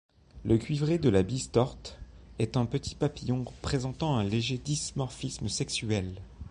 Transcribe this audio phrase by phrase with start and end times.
[0.45, 1.99] Le Cuivré de la bistorte
[2.39, 6.19] est un petit papillon présentant un léger dimorphisme sexuel.